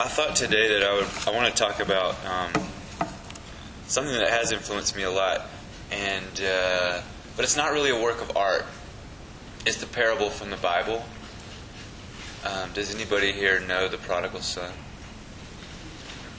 [0.00, 2.52] I thought today that I would I want to talk about um,
[3.86, 5.46] something that has influenced me a lot,
[5.90, 7.00] and uh,
[7.34, 8.64] but it's not really a work of art.
[9.66, 11.04] It's the parable from the Bible.
[12.44, 14.72] Um, does anybody here know the prodigal son?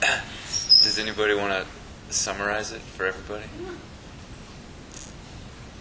[0.00, 3.44] does anybody want to summarize it for everybody?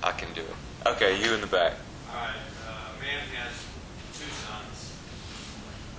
[0.03, 0.87] I can do it.
[0.87, 1.73] Okay, you in the back.
[2.09, 2.35] All right.
[2.67, 3.65] Uh, a man has
[4.13, 4.95] two sons.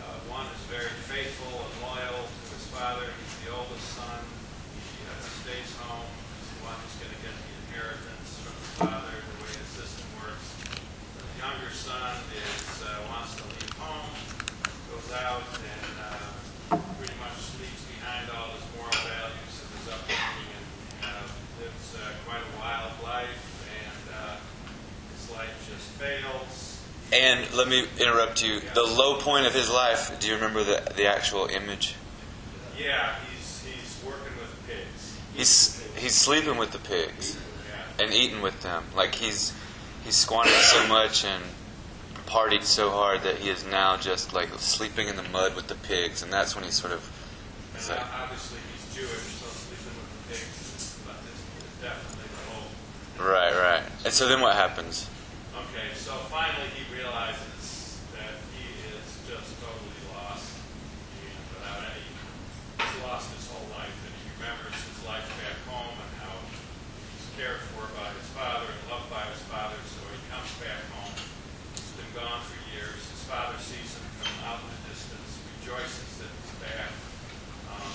[0.00, 3.12] Uh, one is very faithful and loyal to his father.
[3.12, 4.24] He's the oldest son.
[4.72, 5.12] He uh,
[5.44, 6.08] stays home.
[6.40, 9.68] He's the one who's going to get the inheritance from his father, the way the
[9.68, 10.48] system works.
[11.20, 14.16] The younger son is uh, wants to leave home,
[14.96, 20.48] goes out and uh, pretty much leaves behind all his moral values of his upbringing
[20.56, 20.64] and
[21.04, 21.28] uh,
[21.60, 23.44] lives uh, quite a wild life.
[23.76, 24.40] And uh,
[25.12, 26.80] his life just fails.
[27.12, 28.64] And let me interrupt you.
[28.72, 30.16] The low point of his life.
[30.16, 31.99] Do you remember the the actual image?
[32.82, 35.18] Yeah, he's he's working with pigs.
[35.34, 37.36] He's he's sleeping with the pigs
[37.98, 38.84] and eating with them.
[38.96, 39.52] Like he's
[40.04, 41.42] he's squandered so much and
[42.26, 45.74] partied so hard that he is now just like sleeping in the mud with the
[45.74, 47.02] pigs, and that's when he sort of.
[47.76, 51.18] And like, obviously he's Jewish, so sleeping with the pigs but
[51.82, 53.30] definitely the whole.
[53.30, 53.82] right, right.
[54.04, 55.08] And so then what happens?
[55.54, 58.64] Okay, so finally he realizes that he
[58.94, 60.50] is just totally lost.
[61.24, 62.04] And without any,
[62.78, 67.26] he's lost his whole life, and he remembers his life back home and how he's
[67.38, 69.78] cared for by his father and loved by his father.
[69.88, 71.14] So he comes back home.
[71.78, 72.98] He's been gone for years.
[73.14, 75.30] His father sees him from out in the distance,
[75.62, 76.90] rejoices that he's back,
[77.70, 77.94] um,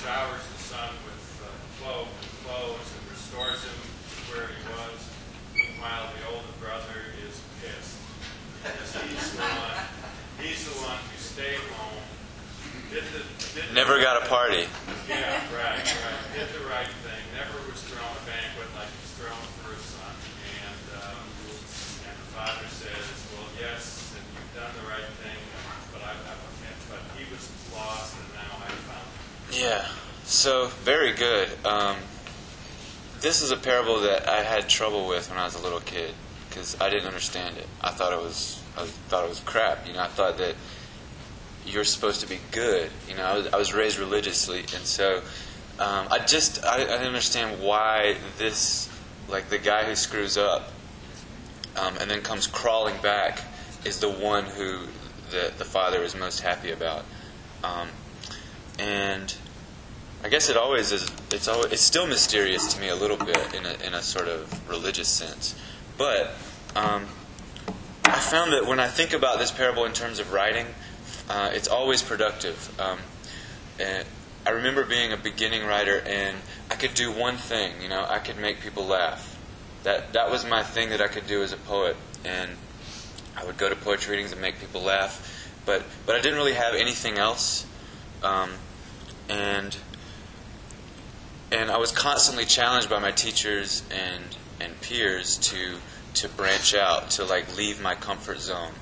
[0.00, 1.48] showers the son with uh,
[1.82, 2.12] clo-
[2.46, 4.98] clothes and restores him to where he was.
[5.54, 7.98] Meanwhile, the older brother is pissed
[8.62, 9.84] because he's the one.
[10.40, 11.98] He's the one who stayed home.
[12.94, 13.20] Did the,
[13.54, 14.64] did the- Never got a party.
[15.08, 16.24] Yeah, right, right.
[16.34, 17.22] Did the right thing.
[17.34, 20.14] Never was thrown a banquet like he's thrown for his son.
[20.62, 21.18] And um,
[22.06, 25.40] and the father says, "Well, yes, and you've done the right thing,
[25.92, 26.34] but I, I
[26.90, 29.06] but he was lost, and now I found
[29.50, 29.84] him." Yeah.
[30.24, 31.48] So very good.
[31.64, 31.96] Um,
[33.20, 36.12] this is a parable that I had trouble with when I was a little kid
[36.48, 37.66] because I didn't understand it.
[37.80, 39.86] I thought it was I thought it was crap.
[39.86, 40.54] You know, I thought that
[41.64, 42.90] you're supposed to be good.
[43.08, 45.18] You know, I was, I was raised religiously, and so
[45.78, 48.88] um, I just I, I didn't understand why this
[49.28, 50.70] like the guy who screws up
[51.76, 53.42] um, and then comes crawling back
[53.84, 54.86] is the one who
[55.30, 57.04] the the father is most happy about.
[57.62, 57.88] Um,
[58.78, 59.34] and
[60.24, 61.08] I guess it always is.
[61.30, 64.26] It's always, it's still mysterious to me a little bit in a, in a sort
[64.26, 65.54] of religious sense.
[65.96, 66.32] But
[66.74, 67.06] um,
[68.04, 70.66] I found that when I think about this parable in terms of writing,
[71.28, 72.74] uh, it's always productive.
[72.80, 72.98] Um,
[73.78, 74.06] and
[74.44, 76.38] I remember being a beginning writer, and
[76.70, 77.80] I could do one thing.
[77.80, 79.36] You know, I could make people laugh.
[79.84, 82.50] That that was my thing that I could do as a poet, and
[83.36, 85.52] I would go to poetry readings and make people laugh.
[85.64, 87.66] But but I didn't really have anything else.
[88.22, 88.50] Um,
[89.28, 89.76] and
[91.50, 95.78] and I was constantly challenged by my teachers and and peers to
[96.14, 98.72] to branch out, to like leave my comfort zone.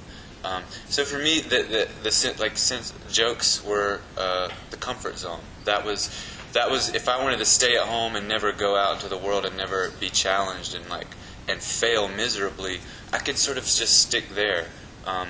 [0.44, 5.40] Um, so for me, the the, the like since jokes were uh, the comfort zone.
[5.64, 6.10] That was
[6.52, 9.18] that was if I wanted to stay at home and never go out into the
[9.18, 11.08] world and never be challenged and like
[11.48, 12.80] and fail miserably,
[13.12, 14.66] I could sort of just stick there.
[15.06, 15.28] Um,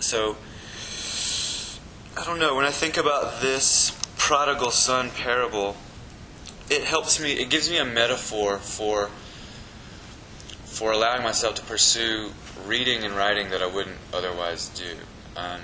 [0.00, 0.36] so
[2.16, 2.54] I don't know.
[2.56, 5.76] When I think about this prodigal son parable,
[6.70, 7.32] it helps me.
[7.32, 9.10] It gives me a metaphor for
[10.64, 12.30] for allowing myself to pursue
[12.66, 14.96] reading and writing that I wouldn't otherwise do.
[15.36, 15.60] Um,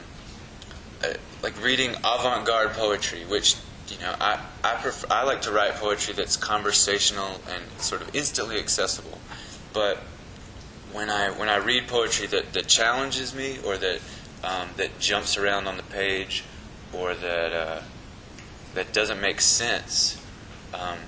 [1.05, 3.57] uh, like reading avant-garde poetry, which
[3.89, 8.15] you know I I, prefer, I like to write poetry that's conversational and sort of
[8.15, 9.19] instantly accessible.
[9.73, 9.99] But
[10.93, 14.01] when I when I read poetry that, that challenges me or that
[14.45, 16.45] um, that jumps around on the page
[16.93, 17.83] or that uh,
[18.75, 20.22] that doesn't make sense,
[20.75, 20.99] um,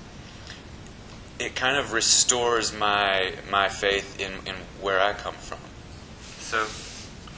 [1.39, 5.59] it kind of restores my my faith in, in where I come from.
[6.39, 6.67] So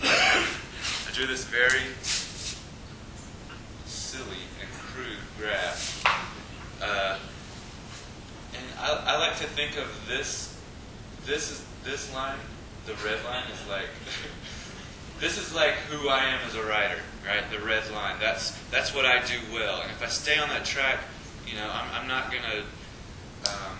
[0.02, 1.87] I drew this very
[3.87, 6.05] silly and crude graph.
[6.82, 7.19] Uh,
[8.55, 10.61] and I, I like to think of this
[11.25, 12.38] this is this line,
[12.87, 13.87] the red line is like
[15.20, 17.43] this is like who I am as a writer, right?
[17.50, 18.17] The red line.
[18.20, 19.81] That's that's what I do well.
[19.81, 20.99] And if I stay on that track,
[21.46, 22.58] you know, I'm, I'm not going to.
[23.48, 23.78] Um,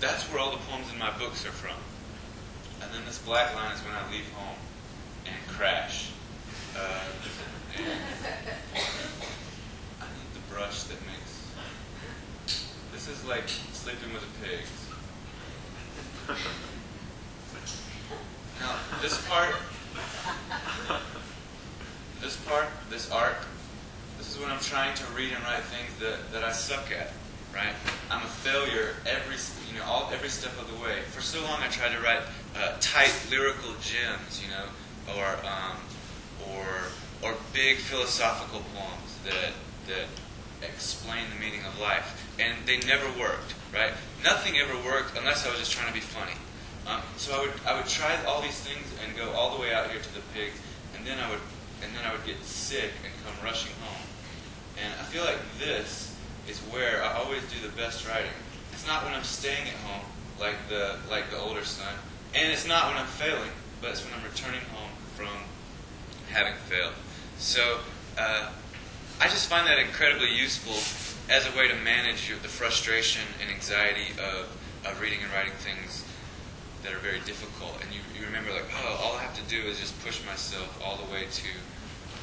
[0.00, 1.76] that's where all the poems in my books are from.
[2.82, 4.56] And then this black line is when I leave home
[5.26, 6.12] and crash.
[6.76, 7.00] Uh,
[7.76, 7.86] and
[10.00, 11.50] I need the brush that makes.
[12.92, 14.70] This is like sleeping with a pigs.
[18.60, 19.56] now, this part.
[24.70, 27.10] Trying to read and write things that, that I suck at,
[27.52, 27.74] right?
[28.08, 29.34] I'm a failure every,
[29.66, 31.02] you know, all, every step of the way.
[31.10, 32.22] For so long I tried to write
[32.54, 34.70] uh, tight lyrical gems, you know,
[35.18, 35.74] or, um,
[36.54, 36.66] or,
[37.26, 39.50] or big philosophical poems that,
[39.90, 40.06] that
[40.62, 42.30] explain the meaning of life.
[42.38, 43.90] And they never worked, right?
[44.22, 46.38] Nothing ever worked unless I was just trying to be funny.
[46.86, 49.74] Um, so I would I would try all these things and go all the way
[49.74, 50.56] out here to the pigs,
[50.96, 51.42] and then I would
[51.82, 54.00] and then I would get sick and come rushing home.
[54.82, 56.14] And I feel like this
[56.48, 58.30] is where I always do the best writing.
[58.72, 60.04] It's not when I'm staying at home
[60.38, 61.92] like the like the older son,
[62.34, 63.50] and it's not when I'm failing,
[63.80, 65.28] but it's when I'm returning home from
[66.30, 66.94] having failed.
[67.38, 67.80] So
[68.18, 68.50] uh,
[69.20, 70.76] I just find that incredibly useful
[71.30, 74.48] as a way to manage the frustration and anxiety of,
[74.84, 76.04] of reading and writing things
[76.82, 77.76] that are very difficult.
[77.82, 80.80] And you, you remember, like, oh, all I have to do is just push myself
[80.84, 81.48] all the way to,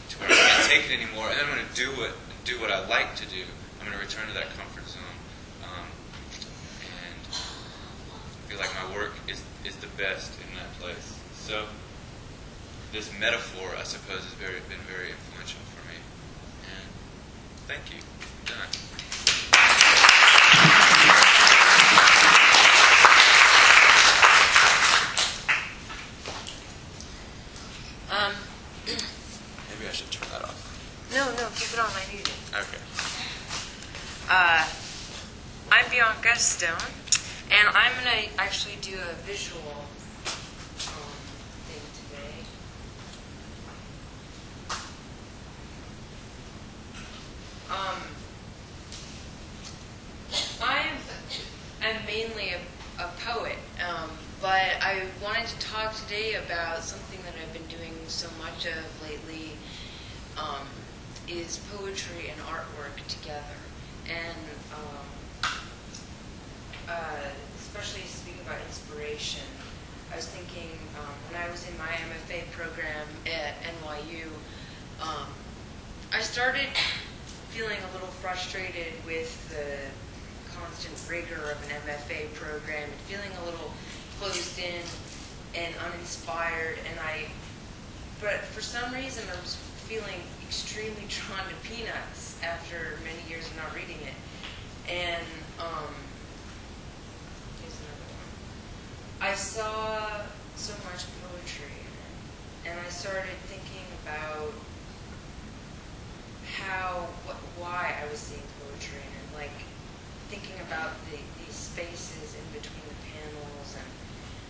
[0.10, 2.12] to where I can't take it anymore, and I'm going to do what,
[2.48, 3.44] do what I like to do.
[3.78, 5.04] I'm going to return to that comfort zone.
[5.64, 5.88] Um,
[6.80, 11.20] and I feel like my work is, is the best in that place.
[11.36, 11.66] So,
[12.94, 16.00] this metaphor, I suppose, has very, been very influential for me.
[16.72, 16.88] And
[17.68, 18.00] thank you.
[18.00, 18.72] I'm done.
[28.10, 28.32] Um,
[28.88, 30.64] Maybe I should turn that off.
[31.12, 31.92] no, no, keep it on.
[31.92, 32.38] I need it.
[32.54, 32.82] Okay.
[34.30, 34.66] Uh,
[36.38, 36.78] Stone,
[37.50, 39.60] and I'm going to actually do a visual
[40.86, 41.14] um,
[41.66, 42.46] thing today.
[47.72, 48.02] Um,
[50.62, 50.98] I'm,
[51.82, 52.60] I'm mainly a,
[53.04, 53.58] a poet,
[53.88, 58.68] um, but I wanted to talk today about something that I've been doing so much
[58.68, 59.54] of lately
[60.38, 60.68] um,
[61.28, 63.58] is poetry and artwork together.
[64.08, 64.38] And
[64.74, 65.08] um,
[66.88, 69.44] uh, especially to speak about inspiration,
[70.12, 74.28] I was thinking um, when I was in my MFA program at NYU,
[75.02, 75.28] um,
[76.14, 76.70] I started
[77.50, 83.46] feeling a little frustrated with the constant rigor of an MFA program and feeling a
[83.46, 83.74] little
[84.20, 84.82] closed in
[85.56, 85.74] and
[86.28, 86.78] uninspired.
[86.90, 87.26] And I,
[88.22, 89.56] but for some reason, I was
[89.88, 94.18] feeling extremely drawn to Peanuts after many years of not reading it.
[94.92, 95.26] And
[95.60, 95.94] um,
[97.62, 98.08] here's another
[99.20, 99.30] one.
[99.30, 100.22] I saw
[100.56, 104.54] so much poetry in it, and I started thinking about
[106.56, 107.08] how,
[107.60, 109.56] why I was seeing poetry in it, like
[110.30, 113.88] thinking about the, these spaces in between the panels and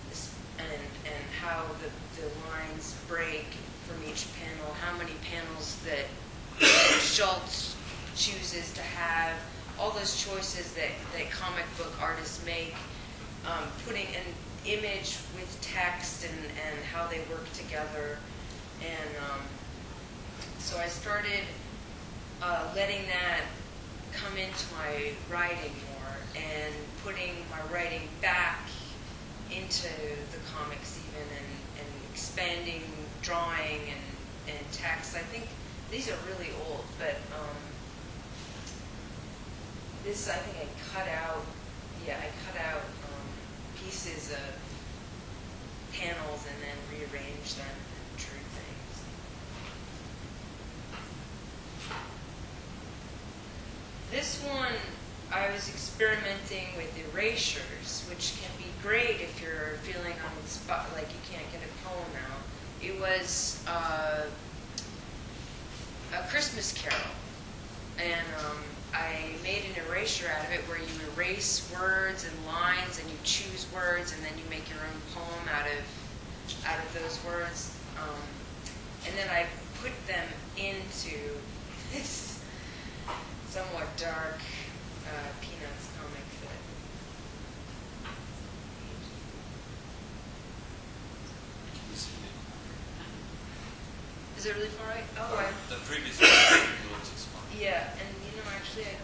[0.10, 3.46] this, and and how the, the lines break
[3.88, 6.06] from each panel, how many panels that
[7.00, 7.76] Schulz
[8.16, 9.38] chooses to have,
[9.80, 12.74] all those choices that, that comic book artists make,
[13.46, 14.28] um, putting an
[14.66, 16.38] image with text and,
[16.68, 18.18] and how they work together.
[18.82, 19.42] And um,
[20.60, 21.44] so I started
[22.42, 23.42] uh, letting that
[24.14, 26.74] come into my writing more and
[27.04, 28.60] putting my writing back
[29.52, 29.90] into
[30.32, 32.84] the comics even and, and expanding
[33.22, 35.16] drawing and, and text.
[35.16, 35.48] I think
[35.92, 37.58] these are really old, but um,
[40.04, 41.44] this I think I cut out,
[42.06, 43.28] yeah, I cut out um,
[43.84, 44.56] pieces of
[45.94, 48.96] panels and then rearranged them and drew things.
[54.12, 54.80] This one,
[55.32, 60.88] I was experimenting with erasures, which can be great if you're feeling on the spot,
[60.94, 62.40] like you can't get a poem out.
[62.82, 64.24] It was uh,
[66.14, 67.12] a Christmas Carol,
[67.98, 68.58] and um,
[68.94, 73.18] I made an erasure out of it where you erase words and lines, and you
[73.26, 75.84] choose words, and then you make your own poem out of
[76.66, 78.22] out of those words, um,
[79.06, 79.46] and then I
[79.82, 81.18] put them into
[81.92, 82.42] this
[83.50, 84.40] somewhat dark
[85.08, 86.60] uh, Peanuts comic that.
[94.38, 95.04] Is it really far right?
[95.20, 96.54] Oh, I, The previous one was a
[96.92, 97.08] little
[97.60, 99.02] yeah, and you know, actually, I can,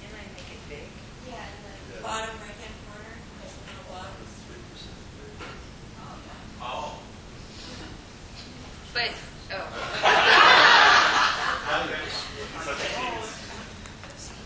[0.00, 0.82] can I make it big?
[1.28, 4.10] Yeah, in the bottom right-hand corner, there's a little box.
[6.60, 6.98] Oh.
[8.92, 9.12] But,
[9.52, 9.68] oh.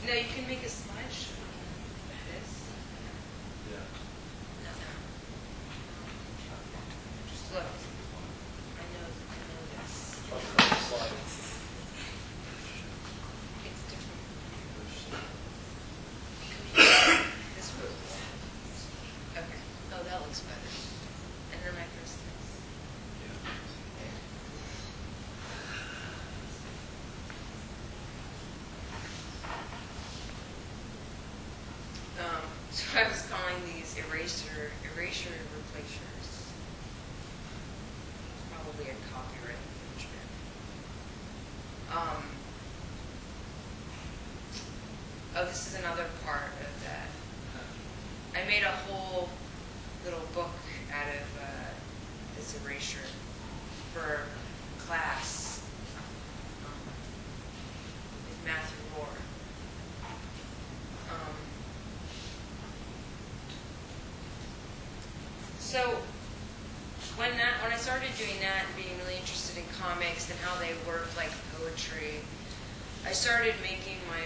[0.09, 1.37] No, you can make a slideshow.
[2.33, 2.59] This.
[33.99, 36.29] eraser, erasure replacers.
[38.53, 39.57] Probably a copyright
[39.95, 40.29] infringement.
[41.93, 42.23] Um,
[45.37, 47.09] oh, this is another part of that.
[48.39, 49.31] I made a whole
[50.05, 50.53] little book
[50.93, 51.71] out of uh,
[52.37, 53.09] this erasure
[53.95, 54.21] for
[54.79, 55.63] class
[56.67, 56.73] um,
[58.29, 59.25] with Matthew Rohrer.
[61.11, 61.35] Um,
[65.59, 65.97] so
[67.17, 70.61] when that when I started doing that and being really interested in comics and how
[70.61, 72.21] they work like poetry,
[73.07, 74.21] I started making my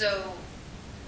[0.00, 0.32] So,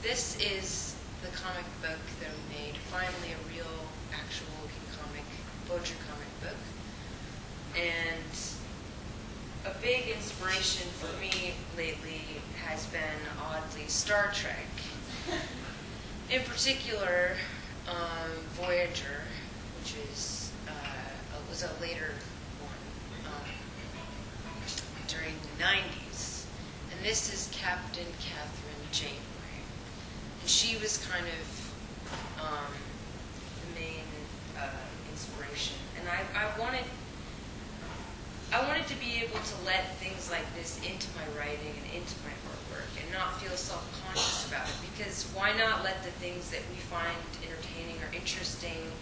[0.02, 2.76] this is the comic book that I made.
[2.76, 5.24] Finally, a real, actual looking comic,
[5.66, 6.60] poetry comic book.
[7.74, 8.36] And
[9.64, 12.20] a big inspiration for me lately
[12.66, 13.00] has been
[13.40, 14.68] oddly Star Trek.
[16.30, 17.36] In particular,
[17.88, 18.30] um,
[18.60, 19.22] Voyager,
[19.80, 22.12] which is uh, was a later
[22.60, 23.48] one um,
[25.08, 26.44] during the 90s.
[26.94, 29.56] And this is Captain Kathryn Janeway.
[30.40, 31.42] And she was kind of
[32.40, 32.72] um,
[33.64, 34.04] the main
[34.58, 34.68] uh,
[35.10, 35.76] inspiration.
[35.98, 36.84] And I, I wanted
[38.52, 42.12] I wanted to be able to let things like this into my writing and into
[42.20, 46.60] my artwork and not feel self-conscious about it because why not let the things that
[46.68, 48.92] we find entertaining or interesting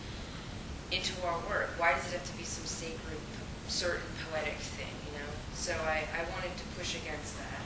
[0.94, 1.74] into our work?
[1.82, 3.18] Why does it have to be some sacred,
[3.66, 5.30] certain poetic thing, you know?
[5.54, 7.59] So I, I wanted to push against that.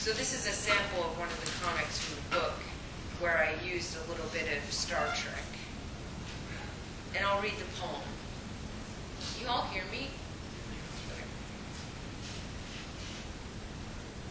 [0.00, 2.54] So this is a sample of one of the comics from the book
[3.20, 5.44] where I used a little bit of Star Trek.
[7.14, 8.00] And I'll read the poem.
[9.38, 10.08] You all hear me?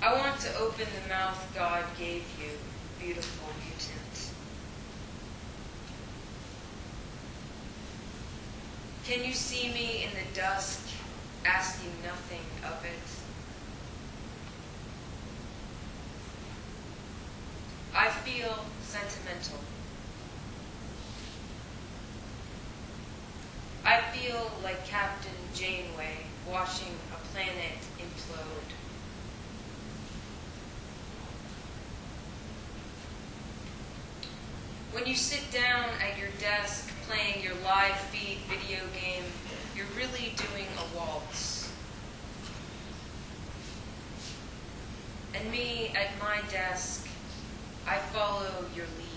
[0.01, 2.49] I want to open the mouth God gave you,
[2.99, 4.31] beautiful mutant.
[9.05, 10.81] Can you see me in the dusk,
[11.45, 13.08] asking nothing of it?
[17.95, 19.59] I feel sentimental.
[23.85, 26.17] I feel like Captain Janeway
[26.47, 28.73] watching a planet implode.
[34.91, 39.23] When you sit down at your desk playing your live feed video game,
[39.75, 41.71] you're really doing a waltz.
[45.33, 47.08] And me at my desk,
[47.89, 49.09] I follow your lead.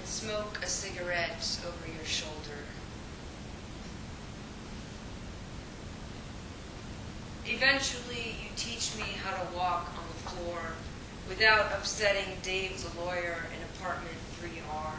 [0.00, 2.64] and smoke a cigarette over your shoulder.
[7.46, 10.60] Eventually, you teach me how to walk on the floor
[11.28, 14.92] without upsetting Dave the lawyer in apartment 3R.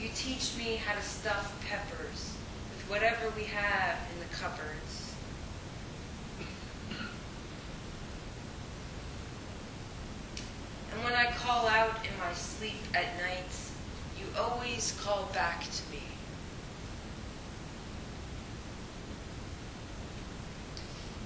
[0.00, 2.34] You teach me how to stuff peppers
[2.70, 5.14] with whatever we have in the cupboards.
[10.92, 13.44] And when I call out in my sleep at night,
[14.18, 16.00] you always call back to me.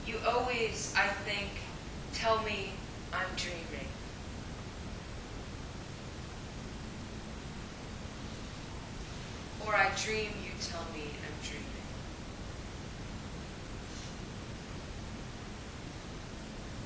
[0.04, 1.50] You always, I think,
[2.12, 2.72] tell me
[3.12, 3.86] I'm dreaming.
[9.64, 11.64] Or I dream, you tell me I'm dreaming.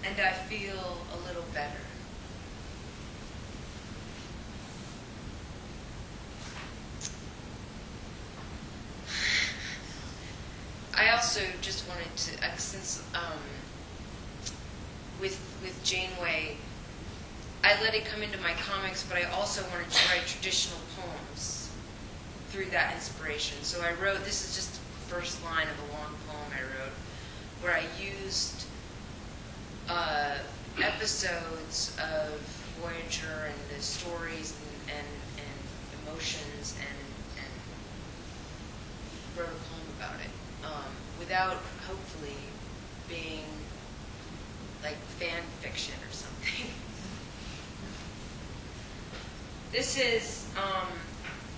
[0.04, 1.78] And I feel a little better.
[11.02, 13.40] I also just wanted to, uh, since um,
[15.18, 16.58] with with Janeway,
[17.64, 21.70] I let it come into my comics, but I also wanted to write traditional poems
[22.50, 23.56] through that inspiration.
[23.62, 24.22] So I wrote.
[24.24, 26.92] This is just the first line of a long poem I wrote,
[27.62, 28.66] where I used
[29.88, 30.36] uh,
[30.82, 32.28] episodes of
[32.82, 34.54] Voyager and the stories
[34.86, 35.08] and, and,
[35.38, 37.52] and emotions and, and
[39.38, 40.30] a poem about it
[40.64, 42.34] um, without hopefully
[43.08, 43.44] being
[44.82, 46.66] like fan fiction or something.
[49.72, 50.88] this is um,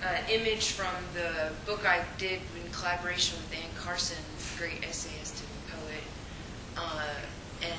[0.02, 4.22] an image from the book I did in collaboration with Anne Carson,
[4.58, 6.02] great essayist and poet,
[6.76, 7.06] Uh,
[7.62, 7.72] and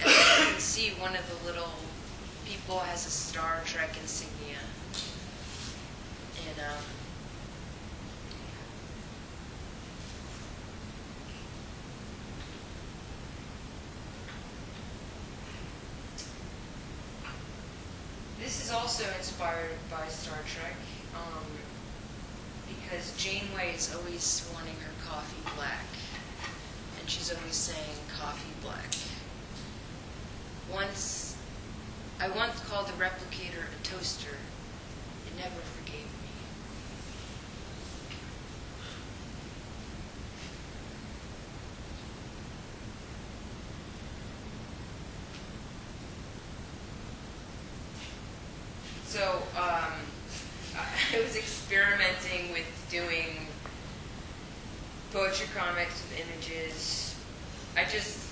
[0.00, 1.72] as you can see, one of the little
[2.46, 4.56] people has a Star Trek insignia.
[6.48, 6.82] And um,
[18.40, 20.76] this is also inspired by Star Trek.
[21.14, 21.46] Um,
[22.68, 25.86] because Janeway is always wanting her coffee black,
[27.00, 28.92] and she's always saying coffee black.
[30.70, 31.38] Once,
[32.20, 34.36] I once called the replicator a toaster.
[35.26, 36.22] It never forgave me.
[49.12, 49.92] So, um,
[50.74, 53.46] I was experimenting with doing
[55.12, 56.02] poetry comics
[56.52, 57.14] images.
[57.76, 58.28] I just,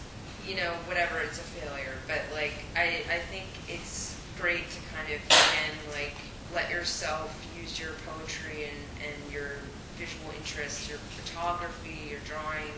[0.47, 1.95] you know, whatever, it's a failure.
[2.07, 6.15] But, like, I, I think it's great to kind of, again, like,
[6.55, 9.51] let yourself use your poetry and, and your
[9.97, 12.73] visual interests, your photography, your drawing,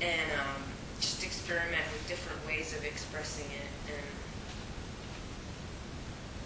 [0.00, 0.62] and um,
[1.00, 3.70] just experiment with different ways of expressing it.
[3.92, 4.06] And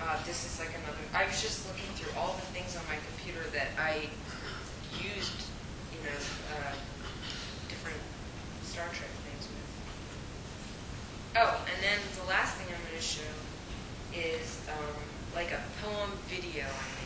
[0.02, 1.00] uh, this is like another.
[1.14, 4.10] I was just looking through all the things on my computer that I
[5.00, 5.48] used,
[5.94, 6.18] you know,
[6.52, 6.74] uh,
[7.86, 8.02] different
[8.64, 9.70] Star Trek things with.
[11.36, 13.22] Oh, and then the last thing I'm going to show
[14.12, 14.94] is um,
[15.34, 17.05] like a poem video I made.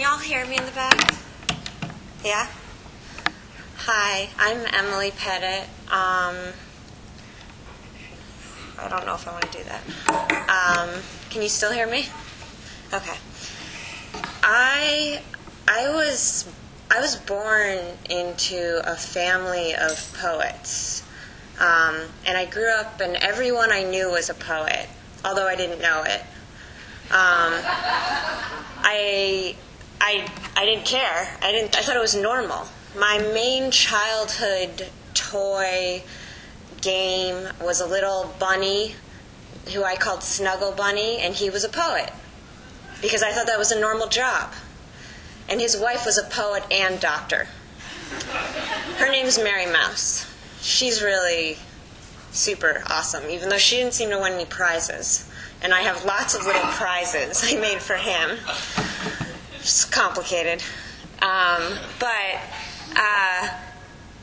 [0.00, 1.12] Y'all hear me in the back?
[2.24, 2.48] Yeah?
[3.76, 5.68] Hi, I'm Emily Pettit.
[5.88, 6.54] Um,
[8.78, 9.82] I don't know if I want to do that.
[10.48, 12.06] Um, can you still hear me?
[12.94, 13.18] Okay.
[14.42, 15.20] I
[15.68, 16.48] I was
[16.90, 21.02] I was born into a family of poets,
[21.58, 24.88] um, and I grew up, and everyone I knew was a poet,
[25.26, 26.22] although I didn't know it.
[27.10, 27.52] Um,
[28.82, 29.56] I
[30.00, 31.36] I I didn't care.
[31.42, 31.76] I didn't.
[31.76, 32.66] I thought it was normal.
[32.96, 36.02] My main childhood toy
[36.80, 38.94] game was a little bunny
[39.72, 42.12] who I called Snuggle Bunny, and he was a poet
[43.00, 44.52] because I thought that was a normal job.
[45.48, 47.48] And his wife was a poet and doctor.
[48.98, 50.26] Her name's Mary Mouse.
[50.60, 51.58] She's really
[52.32, 55.28] super awesome, even though she didn't seem to win any prizes.
[55.62, 58.38] And I have lots of little prizes I made for him.
[59.60, 60.62] It's complicated.
[61.20, 62.40] Um, but
[62.96, 63.48] uh,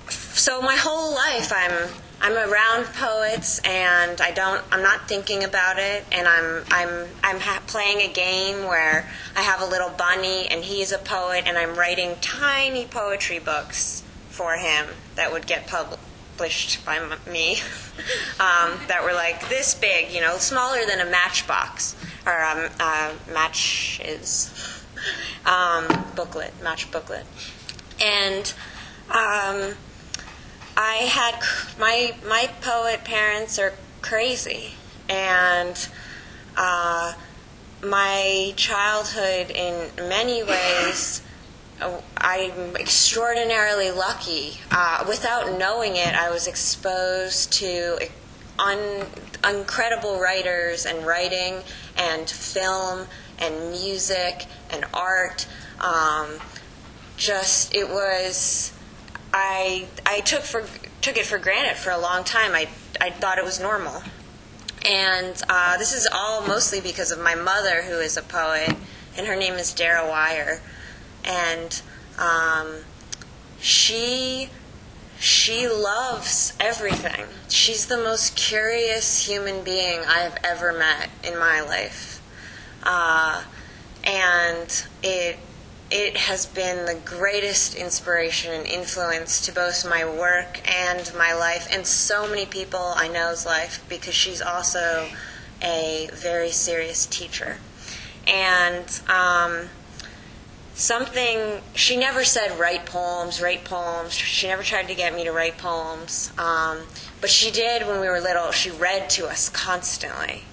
[0.10, 5.78] so my whole life I'm I'm around poets and I don't I'm not thinking about
[5.78, 10.48] it and I'm I'm I'm ha- playing a game where I have a little bunny
[10.48, 15.68] and he's a poet and I'm writing tiny poetry books for him that would get
[15.68, 17.54] published by me
[18.40, 21.96] um, that were like this big you know smaller than a matchbox
[22.26, 24.77] or um, uh, match is
[25.46, 27.26] um, booklet match booklet
[28.02, 28.54] and
[29.10, 29.76] um,
[30.76, 31.42] I had
[31.80, 34.74] my my poet parents are crazy,
[35.10, 35.76] and
[36.56, 37.14] uh,
[37.84, 41.22] my childhood in many ways.
[41.82, 44.60] uh, I'm extraordinarily lucky.
[44.72, 48.00] Uh, without knowing it, I was exposed to
[48.60, 49.06] un-
[49.48, 51.62] incredible writers and writing
[51.96, 53.08] and film
[53.40, 55.48] and music and art.
[55.80, 56.40] Um,
[57.18, 58.74] just it was
[59.34, 60.66] I I took for
[61.02, 62.54] took it for granted for a long time.
[62.54, 62.68] I
[63.00, 64.02] I thought it was normal,
[64.86, 68.76] and uh, this is all mostly because of my mother, who is a poet,
[69.18, 70.62] and her name is Dara Wier,
[71.24, 71.82] and
[72.18, 72.78] um,
[73.60, 74.50] she
[75.20, 77.26] she loves everything.
[77.50, 82.22] She's the most curious human being I have ever met in my life,
[82.84, 83.44] uh,
[84.04, 85.38] and it
[85.90, 91.68] it has been the greatest inspiration and influence to both my work and my life,
[91.72, 95.08] and so many people I know's life because she's also
[95.62, 97.58] a very serious teacher.
[98.28, 99.70] And um,
[100.78, 104.14] something, she never said write poems, write poems.
[104.14, 106.32] She never tried to get me to write poems.
[106.38, 106.84] Um,
[107.20, 108.52] but she did when we were little.
[108.52, 110.44] She read to us constantly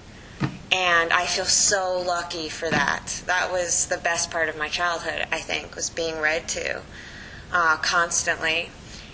[0.75, 3.23] and I feel so lucky for that.
[3.27, 6.83] That was the best part of my childhood, I think, was being read to
[7.53, 8.71] uh, constantly.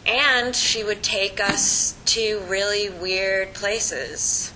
[0.07, 4.55] And she would take us to really weird places.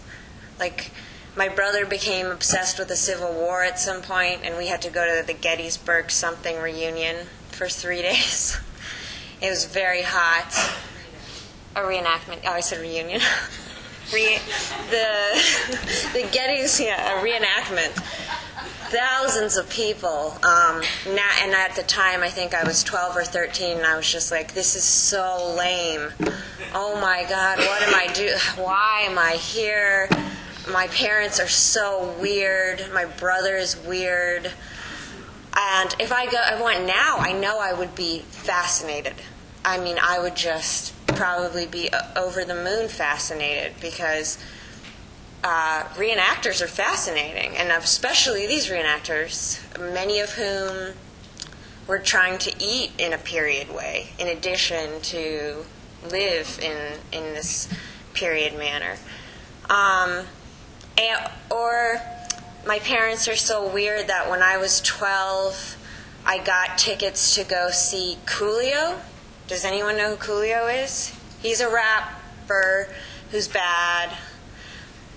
[0.58, 0.92] Like,
[1.36, 4.90] my brother became obsessed with the Civil War at some point, and we had to
[4.90, 8.58] go to the Gettysburg something reunion for three days.
[9.40, 10.54] It was very hot.
[11.76, 12.40] A reenactment.
[12.46, 13.20] Oh, I said reunion.
[14.12, 14.38] Re-
[14.90, 17.90] the the Getty's yeah, a reenactment.
[18.90, 20.34] Thousands of people.
[20.42, 23.96] Um, na- and at the time, I think I was 12 or 13, and I
[23.96, 26.10] was just like, "This is so lame.
[26.74, 28.34] Oh my God, what am I do?
[28.56, 30.08] Why am I here?
[30.70, 32.82] My parents are so weird.
[32.92, 34.50] My brother is weird."
[35.56, 39.14] And if I go, I went now, I know I would be fascinated.
[39.64, 44.36] I mean, I would just probably be over the moon fascinated because
[45.44, 50.94] uh, reenactors are fascinating, and especially these reenactors, many of whom
[51.86, 55.64] were trying to eat in a period way, in addition to
[56.10, 57.68] live in in this
[58.14, 58.96] period manner.
[59.70, 60.26] Um,
[60.98, 62.00] and, or
[62.66, 65.76] my parents are so weird that when I was 12,
[66.24, 68.98] I got tickets to go see Coolio.
[69.46, 71.14] Does anyone know who Coolio is?
[71.42, 72.88] He's a rapper
[73.30, 74.16] who's bad,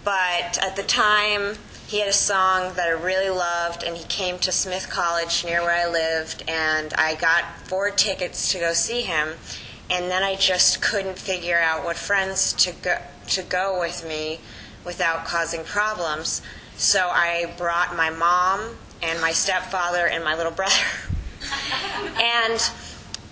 [0.03, 1.55] but at the time
[1.87, 5.61] he had a song that I really loved, and he came to Smith College near
[5.61, 9.29] where I lived, and I got four tickets to go see him,
[9.89, 14.39] and then I just couldn't figure out what friends to go to go with me
[14.87, 16.41] without causing problems.
[16.77, 20.73] So I brought my mom and my stepfather and my little brother.
[22.19, 22.59] and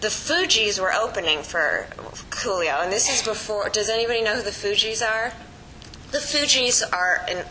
[0.02, 1.88] the Fugees were opening for
[2.30, 3.70] Coolio, and this is before.
[3.70, 5.34] Does anybody know who the Fugees are?
[6.12, 7.46] The Fugees are an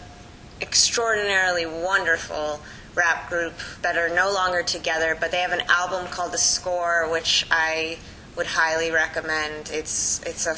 [0.61, 2.61] extraordinarily wonderful
[2.95, 7.09] rap group that are no longer together, but they have an album called The Score,
[7.11, 7.99] which I
[8.37, 9.71] would highly recommend.
[9.73, 10.55] It's it's a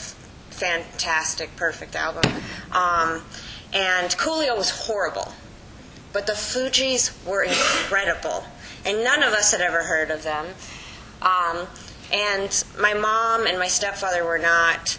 [0.57, 2.31] fantastic, perfect album.
[2.73, 3.23] Um,
[3.73, 5.33] and Coolio was horrible,
[6.13, 8.45] but the Fugees were incredible,
[8.85, 10.47] and none of us had ever heard of them.
[11.21, 11.67] Um,
[12.13, 14.99] and my mom and my stepfather were not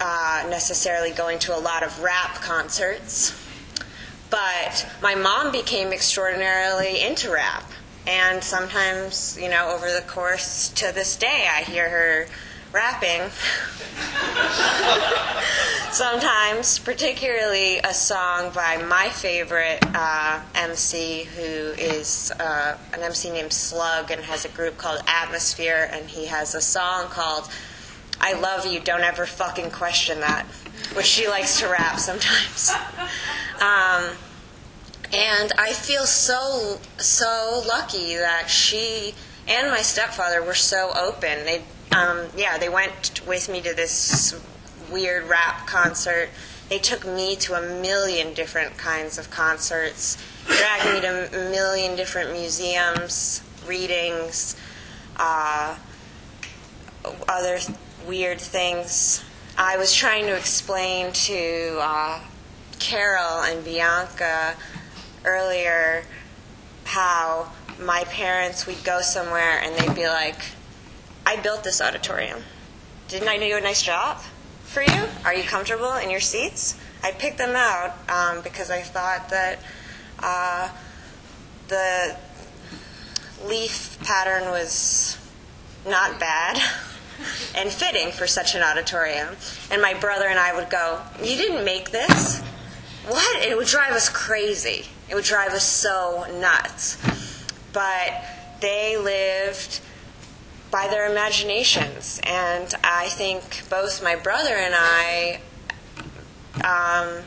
[0.00, 3.34] uh, necessarily going to a lot of rap concerts,
[4.30, 7.64] but my mom became extraordinarily into rap.
[8.06, 12.26] And sometimes, you know, over the course to this day, I hear her
[12.72, 13.30] rapping.
[15.92, 23.52] sometimes, particularly a song by my favorite uh, MC, who is uh, an MC named
[23.52, 27.48] Slug and has a group called Atmosphere, and he has a song called
[28.20, 30.46] I Love You, Don't Ever Fucking Question That,
[30.94, 32.72] which she likes to rap sometimes.
[33.60, 34.16] Um,
[35.12, 39.14] and I feel so so lucky that she
[39.46, 41.44] and my stepfather were so open.
[41.44, 41.62] They
[41.94, 44.40] um, yeah, they went with me to this
[44.90, 46.28] weird rap concert.
[46.68, 51.96] They took me to a million different kinds of concerts, dragged me to a million
[51.96, 54.56] different museums, readings,
[55.16, 55.76] uh,
[57.28, 57.76] other th-
[58.06, 59.24] weird things.
[59.58, 62.20] I was trying to explain to uh,
[62.78, 64.54] Carol and Bianca
[65.24, 66.04] earlier
[66.84, 70.40] how my parents we'd go somewhere and they'd be like,
[71.26, 72.42] "I built this auditorium.
[73.08, 74.20] Didn't I do a nice job
[74.64, 75.08] for you?
[75.24, 79.58] Are you comfortable in your seats?" I picked them out um, because I thought that
[80.20, 80.68] uh,
[81.66, 82.16] the
[83.44, 85.18] leaf pattern was
[85.86, 86.62] not bad
[87.56, 89.36] and fitting for such an auditorium.
[89.70, 92.40] And my brother and I would go, You didn't make this?
[93.08, 93.42] What?
[93.42, 94.86] It would drive us crazy.
[95.08, 96.98] It would drive us so nuts.
[97.72, 98.22] But
[98.60, 99.80] they lived
[100.72, 102.18] by their imaginations.
[102.24, 105.40] And I think both my brother and I
[106.64, 107.22] um,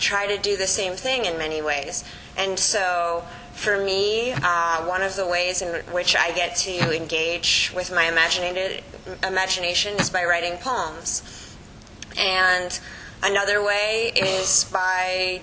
[0.00, 2.02] try to do the same thing in many ways.
[2.36, 7.70] And so, for me, uh, one of the ways in which I get to engage
[7.76, 8.82] with my imaginated,
[9.22, 11.54] imagination is by writing poems.
[12.18, 12.80] And
[13.22, 15.42] another way is by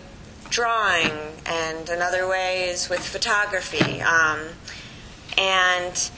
[0.49, 1.11] drawing,
[1.45, 4.01] and another way is with photography.
[4.01, 4.39] Um,
[5.37, 6.09] and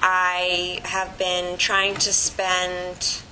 [0.00, 3.22] I have been trying to spend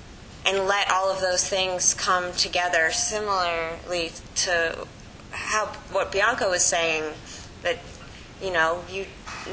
[0.45, 4.87] and let all of those things come together similarly to
[5.31, 7.13] how what Bianca was saying
[7.63, 7.79] that
[8.41, 9.05] you know you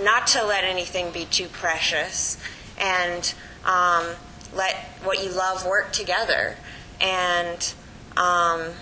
[0.03, 2.39] not to let anything be too precious
[2.79, 4.07] and um,
[4.55, 6.57] let what you love work together.
[7.01, 7.75] And
[8.17, 8.73] um,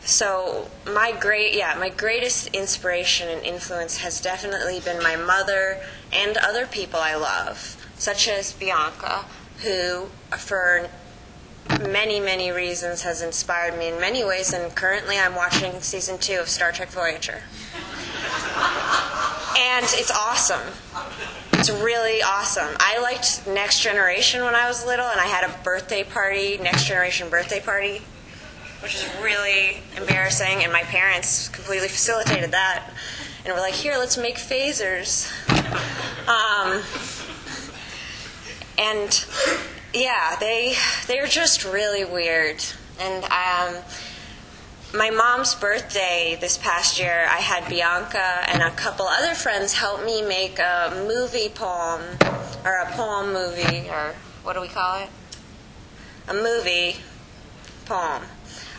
[0.00, 5.80] so my great yeah my greatest inspiration and influence has definitely been my mother
[6.12, 9.24] and other people I love such as Bianca
[9.62, 10.88] who for
[11.88, 16.40] many many reasons has inspired me in many ways and currently I'm watching season 2
[16.40, 17.42] of Star Trek Voyager
[19.58, 20.72] and it's awesome
[21.58, 22.68] it's really awesome.
[22.78, 26.86] I liked Next Generation when I was little, and I had a birthday party, Next
[26.86, 28.00] Generation birthday party,
[28.80, 32.90] which is really embarrassing, and my parents completely facilitated that.
[33.44, 35.32] And we're like, here, let's make phasers.
[36.28, 36.82] Um,
[38.78, 39.24] and
[39.94, 40.74] yeah, they
[41.06, 42.64] they're just really weird.
[43.00, 43.82] And um,
[44.94, 50.04] my mom's birthday this past year, I had Bianca and a couple other friends help
[50.04, 52.02] me make a movie poem,
[52.64, 55.08] or a poem movie, or what do we call it?
[56.26, 56.96] A movie
[57.86, 58.22] poem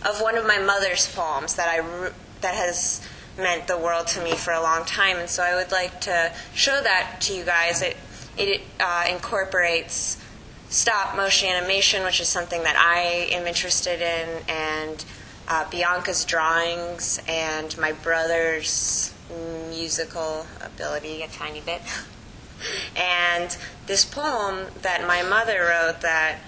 [0.06, 3.08] of one of my mother's poems that I that has
[3.40, 6.34] meant the world to me for a long time, and so I would like to
[6.54, 7.82] show that to you guys.
[7.82, 7.98] It
[8.38, 10.18] it uh, incorporates
[10.70, 15.04] stop motion animation, which is something that I am interested in, and
[15.48, 19.14] uh, Bianca's drawings and my brother's
[19.70, 21.82] musical ability a tiny bit.
[22.96, 23.56] and
[23.88, 26.40] this poem that my mother wrote that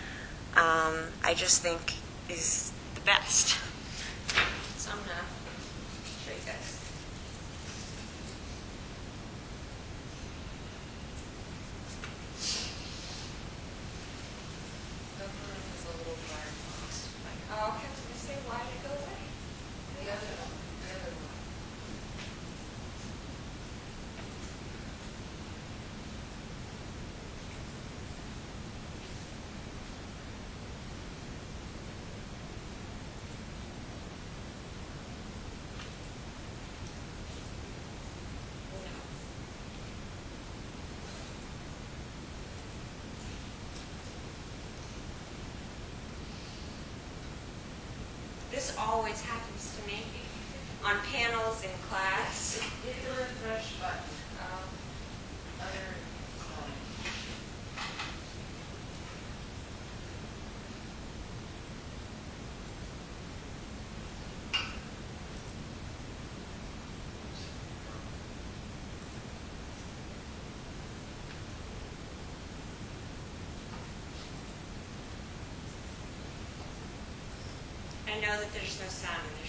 [0.56, 1.94] um, I just think
[2.30, 3.58] is the best.
[4.78, 5.24] So I'm going to
[6.26, 6.80] show you guys.
[15.20, 17.08] Government is a little firefox.
[17.52, 17.88] Oh, okay.
[17.88, 19.22] I was going to say, why did it go away?
[20.04, 20.52] The other one,
[20.84, 21.32] the other one.
[48.62, 50.04] This always happens to me
[50.86, 52.62] on panels in class.
[52.86, 53.98] Hit the refresh button.
[54.40, 54.70] Um,
[55.62, 55.96] Other,
[78.08, 79.41] I know that there's no sound there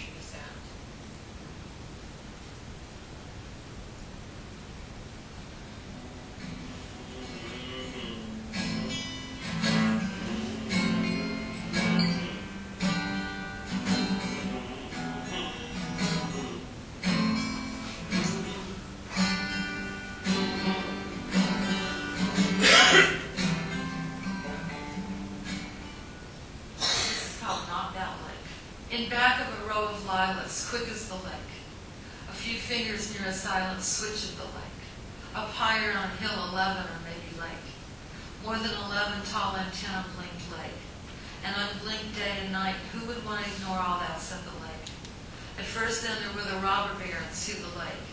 [30.33, 31.53] of lilacs, quick as the lake.
[32.29, 34.81] A few fingers near a silent switch of the lake.
[35.35, 37.68] Up higher on hill 11 or maybe lake.
[38.45, 40.81] More than 11 tall antenna blinked lake.
[41.45, 44.88] And unblinked day and night, who would want to ignore all that, said the lake.
[45.59, 48.07] At first then there were the robber barons to the lake.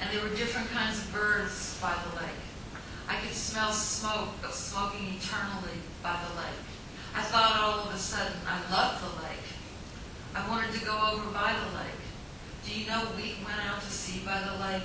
[0.00, 2.42] And there were different kinds of birds by the lake.
[3.06, 6.66] I could smell smoke smoking eternally by the lake.
[7.14, 9.23] I thought all of a sudden I loved the lake.
[10.44, 12.04] I wanted to go over by the lake.
[12.68, 14.84] Do you know we went out to sea by the lake?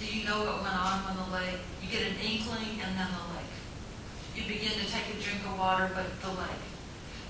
[0.00, 1.60] Do you know what went on when the lake?
[1.84, 3.52] You get an inkling and then the lake.
[4.32, 6.64] You begin to take a drink of water, but the lake.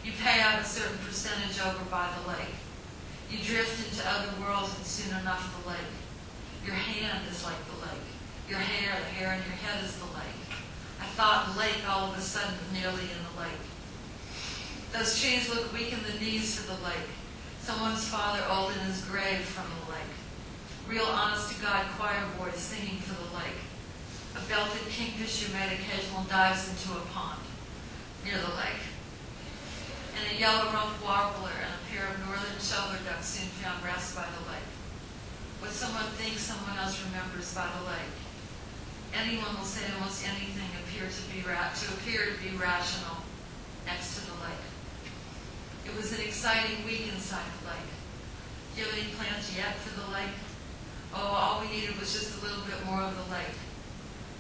[0.07, 2.55] You pay out a certain percentage over by the lake.
[3.35, 5.95] You drift into other worlds and soon enough the lake.
[6.63, 8.07] Your hand is like the lake.
[8.49, 10.39] Your hair, the hair in your head is the lake.
[11.03, 13.65] I thought lake all of a sudden nearly in the lake.
[14.95, 17.11] Those trees look weak in the knees for the lake.
[17.67, 20.15] Someone's father old in his grave from the lake.
[20.87, 23.59] Real honest to God choir boys singing for the lake.
[24.39, 27.43] A belted kingfisher made occasional dives into a pond
[28.23, 28.87] near the lake.
[30.15, 34.15] And a yellow rumped warbler and a pair of northern shoveler ducks soon found rest
[34.15, 34.71] by the lake.
[35.59, 38.15] What someone thinks someone else remembers by the lake.
[39.11, 43.27] Anyone will say almost anything appear to be ra- to appear to be rational
[43.91, 44.76] next to the lake.
[45.87, 47.91] It was an exciting week inside the lake.
[48.75, 50.35] Do you have any plans yet for the lake?
[51.15, 53.55] Oh, all we needed was just a little bit more of the lake.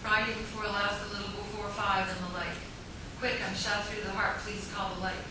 [0.02, 2.58] Friday before last, a little before five in the lake.
[3.22, 4.42] Quick, I'm shot through the heart.
[4.42, 5.24] Please call the lake.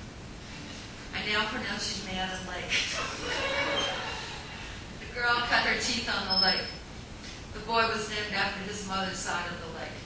[1.12, 2.72] I now pronounce you man and lake.
[5.04, 6.66] the girl cut her teeth on the lake.
[7.54, 10.00] The boy was named after his mother's side of the lake.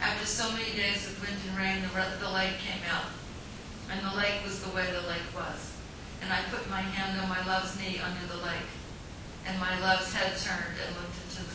[0.00, 1.88] After so many days of wind and rain, the,
[2.24, 3.08] the lake came out.
[3.90, 5.74] And the lake was the way the lake was.
[6.22, 8.70] And I put my hand on my love's knee under the lake.
[9.46, 11.49] And my love's head turned and looked into the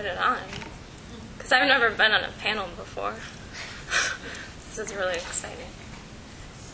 [0.00, 0.38] put it on
[1.36, 3.16] because I've never been on a panel before.
[4.66, 5.66] this is really exciting.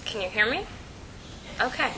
[0.04, 0.64] Can you hear me?
[1.60, 1.90] Okay.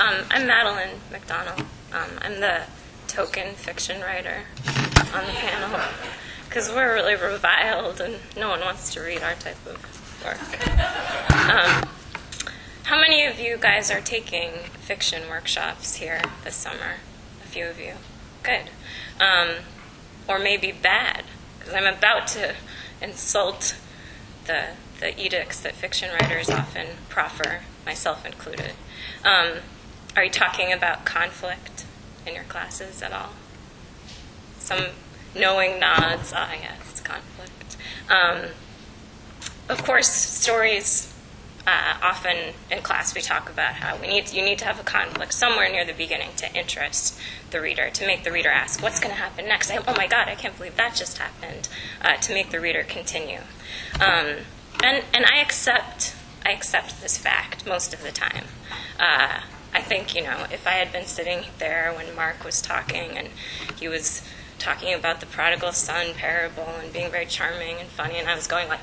[0.00, 1.60] Um, I'm Madeline McDonnell.
[1.92, 2.62] Um, I'm the
[3.06, 4.46] token fiction writer
[5.14, 5.80] on the panel
[6.48, 9.78] because we're really reviled and no one wants to read our type of
[10.24, 10.40] work.
[11.50, 11.88] Um,
[12.82, 14.50] how many of you guys are taking
[14.80, 16.96] fiction workshops here this summer?
[17.44, 17.92] A few of you.
[18.42, 18.70] Good.
[19.20, 19.50] Um,
[20.28, 21.24] or maybe bad,
[21.58, 22.54] because I'm about to
[23.00, 23.76] insult
[24.46, 24.68] the,
[25.00, 28.72] the edicts that fiction writers often proffer, myself included.
[29.24, 29.58] Um,
[30.16, 31.84] are you talking about conflict
[32.26, 33.30] in your classes at all?
[34.58, 34.86] Some
[35.34, 37.76] knowing nods, ah, yes, conflict.
[38.08, 38.50] Um,
[39.68, 41.13] of course, stories.
[41.66, 42.36] Uh, often
[42.70, 45.70] in class, we talk about how we need you need to have a conflict somewhere
[45.70, 47.18] near the beginning to interest
[47.50, 50.06] the reader, to make the reader ask, "What's going to happen next?" I, oh my
[50.06, 51.68] God, I can't believe that just happened.
[52.02, 53.40] Uh, to make the reader continue,
[53.94, 54.44] um,
[54.82, 58.44] and and I accept I accept this fact most of the time.
[59.00, 59.40] Uh,
[59.74, 63.28] I think, you know, if I had been sitting there when Mark was talking and
[63.76, 64.22] he was
[64.58, 68.46] talking about the prodigal son parable and being very charming and funny, and I was
[68.46, 68.80] going like,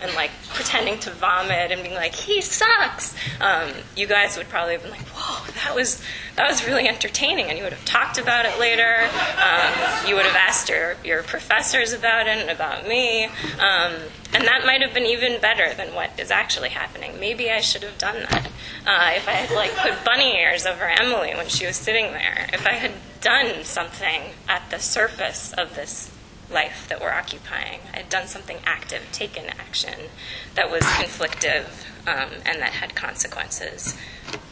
[0.00, 3.14] and like pretending to vomit and being like, he sucks.
[3.40, 6.02] Um, you guys would probably have been like, whoa, that was
[6.36, 8.96] that was really entertaining, and you would have talked about it later.
[9.42, 13.94] Um, you would have asked your your professors about it and about me, um,
[14.32, 17.18] and that might have been even better than what is actually happening.
[17.18, 18.46] Maybe I should have done that
[18.86, 22.48] uh, if I had like put bunny ears over Emily when she was sitting there.
[22.52, 26.10] If I had done something at the surface of this
[26.50, 27.80] life that we're occupying.
[27.92, 30.10] I had done something active, taken action
[30.54, 33.96] that was conflictive um, and that had consequences.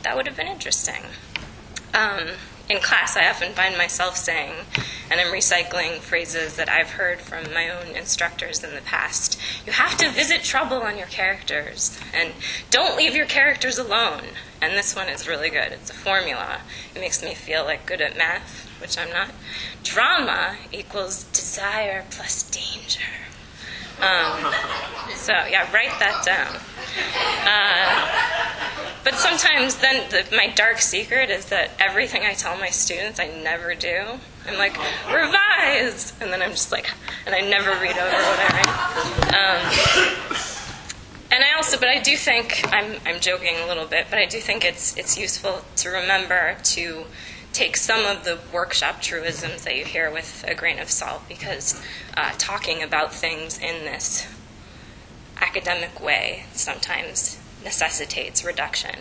[0.03, 1.03] That would have been interesting.
[1.95, 2.29] Um,
[2.69, 4.53] in class, I often find myself saying,
[5.11, 9.73] and I'm recycling phrases that I've heard from my own instructors in the past you
[9.73, 12.33] have to visit trouble on your characters, and
[12.71, 14.23] don't leave your characters alone.
[14.63, 15.73] And this one is really good.
[15.73, 16.61] It's a formula.
[16.95, 19.31] It makes me feel like good at math, which I'm not.
[19.83, 23.01] Drama equals desire plus danger.
[24.01, 24.53] Um,
[25.15, 26.61] so, yeah, write that down.
[27.47, 33.19] Uh, but sometimes then the, my dark secret is that everything I tell my students
[33.19, 34.05] I never do.
[34.47, 36.13] I'm like, revise!
[36.21, 36.91] And then I'm just like,
[37.25, 38.75] and I never read over what I write.
[39.35, 40.47] Um,
[41.33, 44.27] and I also, but I do think I'm, I'm joking a little bit, but I
[44.27, 47.05] do think it's it's useful to remember to
[47.57, 51.81] take some of the workshop truisms that you hear with a grain of salt because
[52.15, 54.27] uh, talking about things in this
[55.41, 59.01] academic way sometimes necessitates reduction.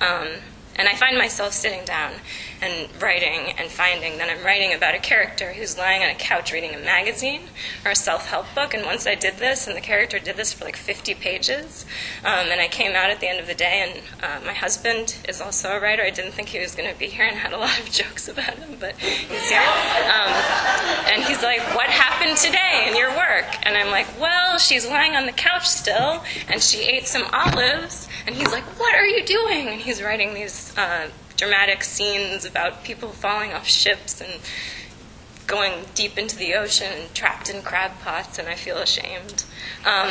[0.00, 0.28] Um,
[0.74, 2.14] and I find myself sitting down
[2.62, 6.52] and writing and finding that I'm writing about a character who's lying on a couch
[6.52, 7.42] reading a magazine
[7.84, 8.72] or a self help book.
[8.72, 11.84] And once I did this, and the character did this for like 50 pages,
[12.24, 15.16] um, and I came out at the end of the day, and uh, my husband
[15.28, 16.02] is also a writer.
[16.04, 18.28] I didn't think he was going to be here and had a lot of jokes
[18.28, 19.60] about him, but he's here.
[19.60, 20.32] Um,
[21.12, 23.46] and he's like, What happened today in your work?
[23.64, 28.08] And I'm like, Well, she's lying on the couch still, and she ate some olives.
[28.26, 29.66] And he's like, What are you doing?
[29.66, 31.08] And he's writing these uh,
[31.42, 34.40] dramatic scenes about people falling off ships and
[35.48, 39.42] going deep into the ocean and trapped in crab pots, and I feel ashamed.
[39.84, 40.08] Um,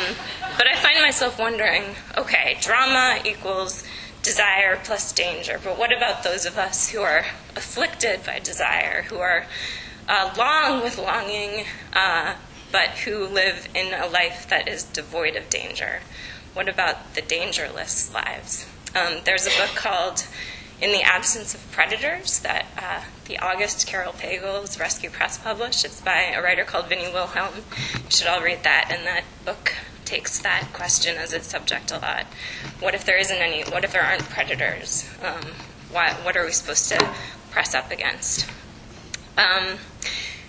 [0.58, 1.84] but I find myself wondering
[2.18, 3.82] okay, drama equals
[4.22, 7.24] desire plus danger, but what about those of us who are
[7.56, 9.46] afflicted by desire, who are
[10.10, 11.64] uh, long with longing,
[11.94, 12.34] uh,
[12.70, 16.00] but who live in a life that is devoid of danger?
[16.52, 18.66] What about the dangerless lives?
[18.94, 20.26] Um, there's a book called
[20.82, 25.84] In the Absence of Predators that uh, the August Caryl Pagel's Rescue Press published.
[25.84, 27.54] It's by a writer called Vinnie Wilhelm.
[27.94, 28.90] You should all read that.
[28.90, 29.74] And that book
[30.04, 32.26] takes that question as its subject a lot.
[32.80, 33.62] What if there isn't any?
[33.62, 35.08] What if there aren't predators?
[35.22, 35.52] Um,
[35.92, 37.14] what, what are we supposed to
[37.52, 38.50] press up against?
[39.38, 39.78] Um,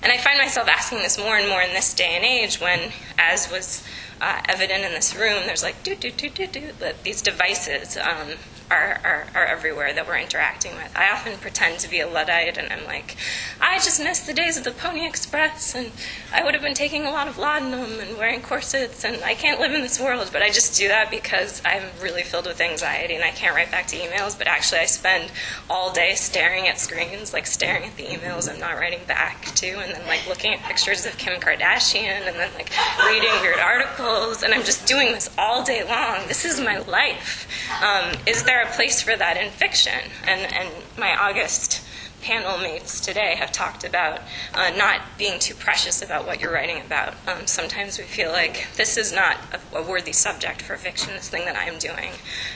[0.01, 2.91] and I find myself asking this more and more in this day and age when,
[3.19, 3.87] as was
[4.23, 6.71] uh, evident in this room, there's like do do do do do
[7.03, 8.37] these devices um,
[8.71, 10.91] are, are, are everywhere that we're interacting with.
[10.95, 13.15] I often pretend to be a Luddite and I'm like,
[13.61, 15.91] I just miss the days of the Pony Express and
[16.33, 19.59] I would have been taking a lot of laudanum and wearing corsets and I can't
[19.59, 20.29] live in this world.
[20.31, 23.71] But I just do that because I'm really filled with anxiety and I can't write
[23.71, 24.37] back to emails.
[24.37, 25.31] But actually, I spend
[25.69, 29.67] all day staring at screens, like staring at the emails I'm not writing back to,
[29.67, 32.71] and then like looking at pictures of Kim Kardashian and then like
[33.05, 34.12] reading weird articles.
[34.13, 36.27] And I'm just doing this all day long.
[36.27, 37.47] This is my life.
[37.83, 39.99] Um, is there a place for that in fiction?
[40.27, 41.83] And, and my August
[42.21, 44.21] panel mates today have talked about
[44.53, 47.15] uh, not being too precious about what you're writing about.
[47.27, 51.29] Um, sometimes we feel like this is not a, a, worthy subject for fiction, this
[51.29, 52.11] thing that I'm doing.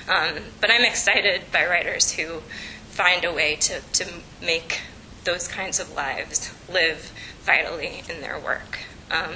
[0.07, 2.41] Um, but I'm excited by writers who
[2.89, 4.05] find a way to, to
[4.41, 4.81] make
[5.23, 8.79] those kinds of lives live vitally in their work.
[9.09, 9.33] Um,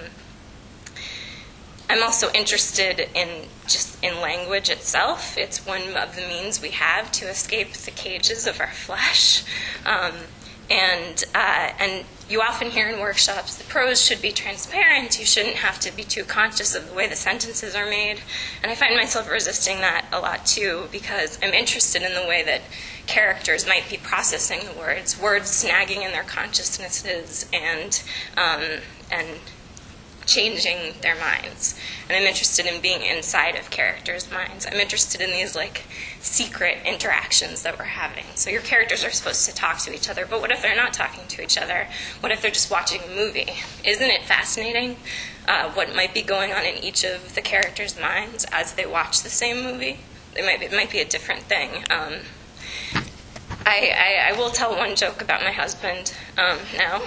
[1.92, 3.28] I'm also interested in
[3.68, 5.38] just in language itself.
[5.38, 9.44] It's one of the means we have to escape the cages of our flesh.
[9.86, 10.14] Um,
[10.70, 15.20] and uh, and you often hear in workshops the prose should be transparent.
[15.20, 18.22] You shouldn't have to be too conscious of the way the sentences are made.
[18.64, 22.42] And I find myself resisting that a lot too because I'm interested in the way
[22.44, 22.62] that
[23.06, 28.02] characters might be processing the words, words snagging in their consciousnesses, and
[28.38, 28.80] um,
[29.12, 29.28] and
[30.26, 31.80] changing their minds.
[32.08, 34.66] And I'm interested in being inside of characters' minds.
[34.66, 35.84] I'm interested in these like
[36.20, 38.26] secret interactions that we're having.
[38.36, 40.94] So your characters are supposed to talk to each other, but what if they're not
[40.94, 41.88] talking to each other?
[42.20, 43.54] What if they're just watching a movie?
[43.84, 44.98] Isn't it fascinating
[45.48, 49.24] uh, what might be going on in each of the characters' minds as they watch
[49.24, 50.00] the same movie?
[50.36, 51.70] It might be, it might be a different thing.
[51.90, 52.20] Um,
[53.66, 57.02] I, I, I will tell one joke about my husband um, now.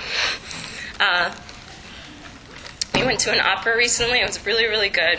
[1.01, 1.35] Uh,
[2.95, 4.21] we went to an opera recently.
[4.21, 5.19] It was really, really good.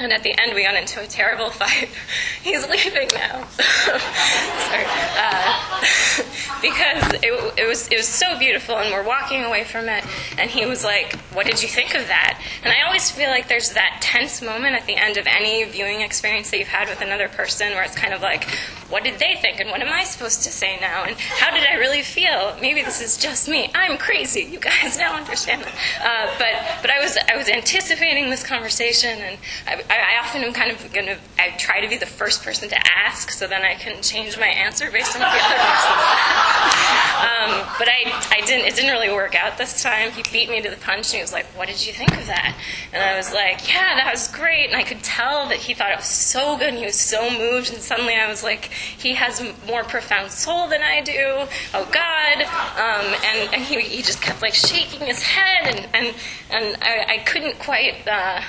[0.00, 1.88] And at the end, we got into a terrible fight.
[2.42, 3.46] He's leaving now.
[3.54, 4.84] Sorry.
[5.16, 5.80] Uh,
[6.62, 10.04] because it, it, was, it was so beautiful, and we're walking away from it,
[10.36, 12.42] and he was like, What did you think of that?
[12.64, 16.00] And I always feel like there's that tense moment at the end of any viewing
[16.00, 18.44] experience that you've had with another person where it's kind of like,
[18.88, 19.60] What did they think?
[19.60, 21.04] And what am I supposed to say now?
[21.04, 22.56] And how did I really feel?
[22.60, 23.70] Maybe this is just me.
[23.76, 24.42] I'm crazy.
[24.42, 25.74] You guys now understand that.
[26.00, 29.38] Uh, but, but I, was, I was anticipating this conversation, and
[29.68, 32.68] I, I, often am kind of going to, I try to be the first person
[32.70, 35.94] to ask so then I can change my answer based on what the other person
[36.00, 36.90] said.
[37.14, 40.10] Um, but I, I didn't, it didn't really work out this time.
[40.10, 42.26] He beat me to the punch and he was like, What did you think of
[42.26, 42.56] that?
[42.92, 44.66] And I was like, Yeah, that was great.
[44.66, 47.30] And I could tell that he thought it was so good and he was so
[47.30, 47.72] moved.
[47.72, 51.46] And suddenly I was like, He has more profound soul than I do.
[51.72, 52.42] Oh, God.
[52.42, 56.14] Um, and and he, he just kept like shaking his head and, and,
[56.50, 58.06] and I, I couldn't quite.
[58.06, 58.42] Uh,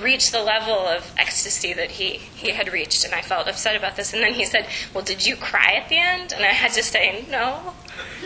[0.00, 3.96] reach the level of ecstasy that he, he had reached, and I felt upset about
[3.96, 4.12] this.
[4.12, 6.32] And then he said, Well, did you cry at the end?
[6.32, 7.74] And I had to say, No.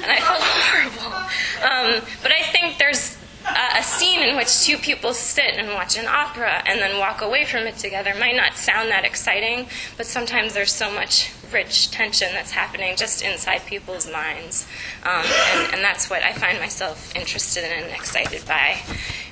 [0.03, 1.17] And I felt horrible.
[1.63, 5.99] Um, but I think there's a, a scene in which two people sit and watch
[5.99, 9.67] an opera and then walk away from it together might not sound that exciting,
[9.97, 14.67] but sometimes there's so much rich tension that's happening just inside people's minds.
[15.05, 18.79] Um, and, and that's what I find myself interested in and excited by.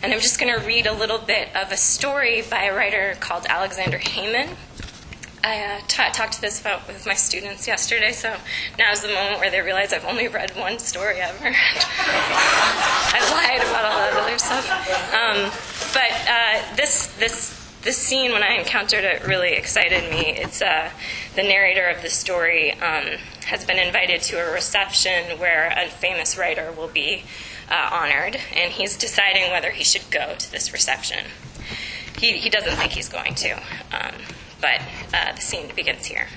[0.03, 3.17] And I'm just going to read a little bit of a story by a writer
[3.21, 4.57] called Aleksandar Hemon.
[5.45, 8.37] I uh, talked to this about with my students yesterday, so
[8.79, 11.45] now is the moment where they realize I've only read one story ever.
[11.45, 14.71] I lied about all that other stuff.
[15.13, 15.51] Um,
[15.93, 20.37] but uh, this this this scene, when I encountered it, really excited me.
[20.37, 20.91] It's uh,
[21.35, 26.39] the narrator of the story um, has been invited to a reception where a famous
[26.39, 27.25] writer will be
[27.69, 31.25] uh, honored, and he's deciding whether he should go to this reception.
[32.19, 33.57] He, he doesn't think he's going to.
[33.91, 34.15] Um,
[34.63, 34.81] but
[35.13, 36.29] uh, the scene begins here.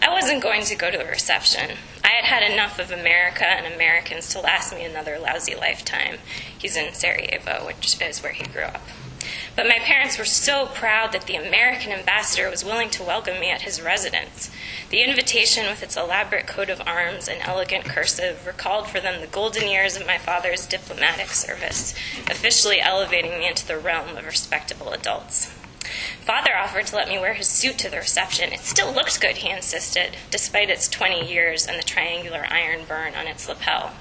[0.00, 1.78] I wasn't going to go to the reception.
[2.04, 6.18] I had had enough of America and Americans to last me another lousy lifetime.
[6.58, 8.82] He's in Sarajevo, which is where he grew up.
[9.54, 13.50] But my parents were so proud that the American ambassador was willing to welcome me
[13.50, 14.50] at his residence.
[14.90, 19.26] The invitation, with its elaborate coat of arms and elegant cursive, recalled for them the
[19.28, 21.94] golden years of my father's diplomatic service,
[22.28, 25.52] officially elevating me into the realm of respectable adults.
[26.20, 28.52] Father offered to let me wear his suit to the reception.
[28.52, 33.14] It still looked good, he insisted, despite its 20 years and the triangular iron burn
[33.14, 33.92] on its lapel.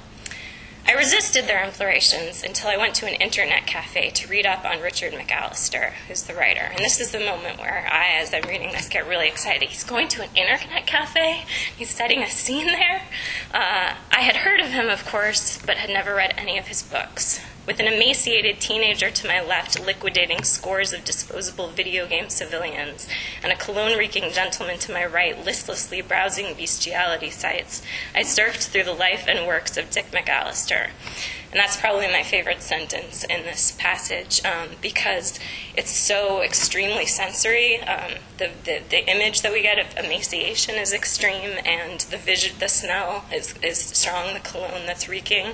[0.88, 4.82] I resisted their implorations until I went to an internet cafe to read up on
[4.82, 6.62] Richard McAllister, who's the writer.
[6.62, 9.70] And this is the moment where I, as I'm reading this, get really excited.
[9.70, 11.46] He's going to an internet cafe,
[11.78, 13.04] he's setting a scene there.
[13.54, 16.82] Uh, I had heard of him, of course, but had never read any of his
[16.82, 23.07] books with an emaciated teenager to my left liquidating scores of disposable video game civilians,
[23.43, 27.82] and a cologne reeking gentleman to my right listlessly browsing bestiality sites,
[28.16, 30.89] I surfed through the life and works of Dick McAllister.
[31.52, 35.38] And that's probably my favorite sentence in this passage um, because
[35.76, 37.82] it's so extremely sensory.
[37.82, 42.56] Um, the, the, the, image that we get of emaciation is extreme, and the vision,
[42.60, 45.47] the smell is, is strong, the cologne that's reeking.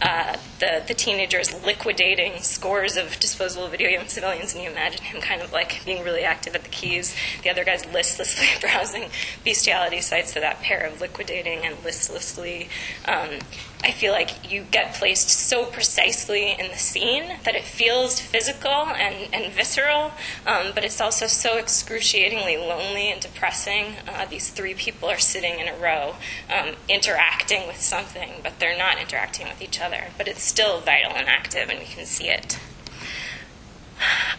[0.00, 5.02] Uh, the, the teenager is liquidating scores of disposable video game civilians, and you imagine
[5.02, 7.16] him kind of like being really active at the keys.
[7.42, 9.10] The other guy's listlessly browsing
[9.44, 12.68] bestiality sites, so that pair of liquidating and listlessly.
[13.06, 13.40] Um,
[13.82, 18.70] I feel like you get placed so precisely in the scene that it feels physical
[18.70, 20.12] and, and visceral,
[20.46, 23.94] um, but it's also so excruciatingly lonely and depressing.
[24.06, 26.16] Uh, these three people are sitting in a row,
[26.50, 30.08] um, interacting with something, but they're not interacting with each other.
[30.18, 32.58] But it's still vital and active, and we can see it.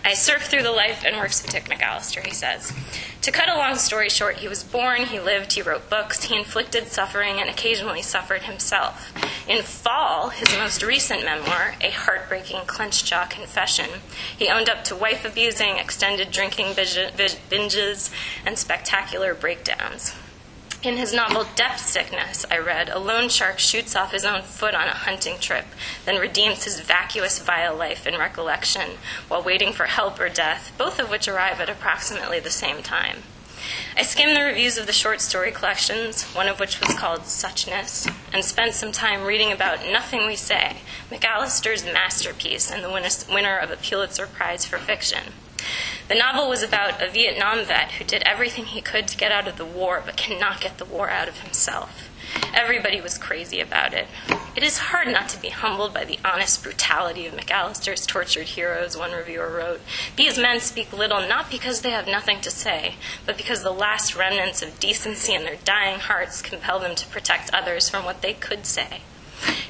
[0.04, 2.74] I surf through the life and works of Dick McAllister, he says.
[3.22, 6.36] To cut a long story short, he was born, he lived, he wrote books, he
[6.36, 9.14] inflicted suffering, and occasionally suffered himself.
[9.48, 13.90] In Fall, his most recent memoir, a heartbreaking clenched jaw confession,
[14.38, 18.12] he owned up to wife abusing, extended drinking binges,
[18.46, 20.16] and spectacular breakdowns.
[20.84, 24.74] In his novel Depth Sickness, I read, a loan shark shoots off his own foot
[24.74, 25.66] on a hunting trip,
[26.06, 30.98] then redeems his vacuous, vile life in recollection while waiting for help or death, both
[30.98, 33.18] of which arrive at approximately the same time.
[33.96, 38.12] I skimmed the reviews of the short story collections, one of which was called Suchness,
[38.34, 40.78] and spent some time reading about Nothing We Say,
[41.12, 42.90] McAllister's masterpiece and the
[43.32, 45.34] winner of a Pulitzer Prize for fiction.
[46.12, 49.48] The novel was about a Vietnam vet who did everything he could to get out
[49.48, 52.10] of the war but cannot get the war out of himself.
[52.54, 54.10] Everybody was crazy about it.
[54.54, 58.98] It is hard not to be humbled by the honest brutality of McAllister's tortured heroes,
[58.98, 59.80] one reviewer wrote.
[60.18, 62.96] These men speak little not because they have nothing to say,
[63.26, 67.54] but because the last remnants of decency in their dying hearts compel them to protect
[67.54, 69.00] others from what they could say.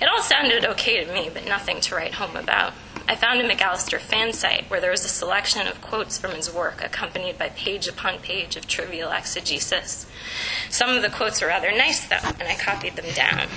[0.01, 2.73] It all sounded okay to me, but nothing to write home about.
[3.11, 6.49] I found a McAllister fan site where there was a selection of quotes from his
[6.49, 10.09] work, accompanied by page upon page of trivial exegesis.
[10.69, 13.49] Some of the quotes were rather nice, though, and I copied them down.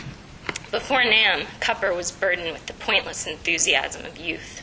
[0.73, 4.61] Before Nam, Cupper was burdened with the pointless enthusiasm of youth.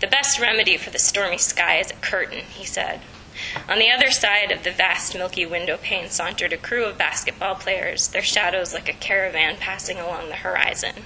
[0.00, 3.02] The best remedy for the stormy sky is a curtain, he said.
[3.68, 7.56] On the other side of the vast milky window pane sauntered a crew of basketball
[7.56, 11.04] players, their shadows like a caravan passing along the horizon.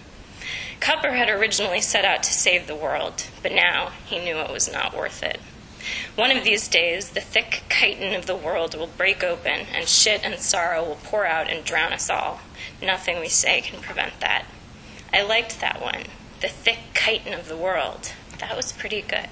[0.81, 4.71] Cupper had originally set out to save the world, but now he knew it was
[4.71, 5.41] not worth it.
[6.15, 10.25] One of these days, the thick chitin of the world will break open, and shit
[10.25, 12.41] and sorrow will pour out and drown us all.
[12.83, 14.45] Nothing we say can prevent that.
[15.13, 16.05] I liked that one.
[16.41, 18.13] The thick chitin of the world.
[18.39, 19.29] That was pretty good.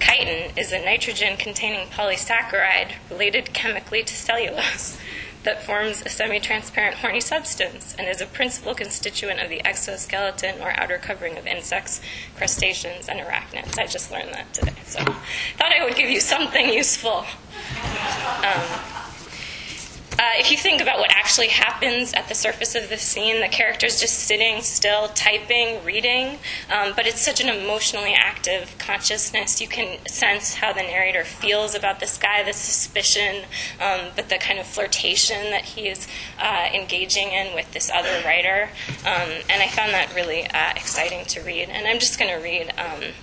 [0.00, 4.98] Chitin is a nitrogen containing polysaccharide related chemically to cellulose
[5.44, 10.60] that forms a semi transparent horny substance and is a principal constituent of the exoskeleton
[10.60, 12.00] or outer covering of insects,
[12.36, 13.78] crustaceans, and arachnids.
[13.78, 17.24] I just learned that today, so thought I would give you something useful.
[18.44, 18.99] Um,
[20.20, 23.48] uh, if you think about what actually happens at the surface of the scene, the
[23.48, 26.38] character's just sitting still, typing, reading,
[26.70, 29.62] um, but it's such an emotionally active consciousness.
[29.62, 33.44] You can sense how the narrator feels about this guy, the suspicion,
[33.80, 36.06] um, but the kind of flirtation that he is
[36.38, 38.68] uh, engaging in with this other writer.
[39.06, 41.70] Um, and I found that really uh, exciting to read.
[41.70, 43.14] And I'm just going to read um,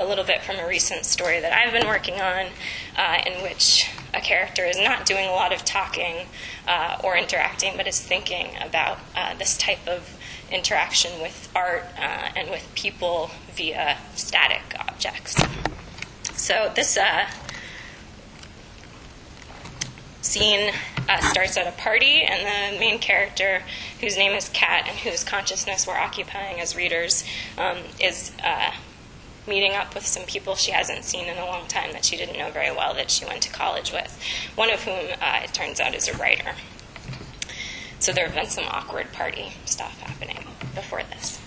[0.00, 2.46] a little bit from a recent story that I've been working on,
[2.96, 6.26] uh, in which a character is not doing a lot of talking
[6.68, 10.18] uh, or interacting, but is thinking about uh, this type of
[10.50, 15.42] interaction with art uh, and with people via static objects.
[16.34, 17.26] So this uh,
[20.20, 20.72] scene
[21.08, 23.62] uh, starts at a party, and the main character,
[24.00, 27.24] whose name is Kat and whose consciousness we're occupying as readers,
[27.58, 28.32] um, is
[29.46, 32.38] meeting up with some people she hasn't seen in a long time that she didn't
[32.38, 34.18] know very well that she went to college with,
[34.54, 36.52] one of whom uh, it turns out is a writer.
[37.98, 41.40] So there have been some awkward party stuff happening before this.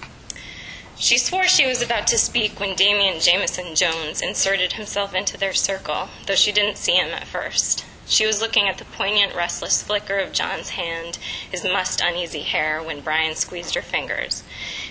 [0.98, 5.54] She swore she was about to speak when Damien Jameson Jones inserted himself into their
[5.54, 7.86] circle, though she didn't see him at first.
[8.08, 11.18] She was looking at the poignant, restless flicker of John's hand,
[11.52, 14.44] his mussed, uneasy hair, when Brian squeezed her fingers.